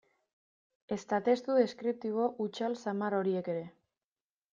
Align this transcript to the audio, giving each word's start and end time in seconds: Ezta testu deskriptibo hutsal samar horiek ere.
Ezta 0.95 1.19
testu 1.27 1.57
deskriptibo 1.57 2.25
hutsal 2.45 2.79
samar 2.87 3.17
horiek 3.19 3.51
ere. 3.57 3.63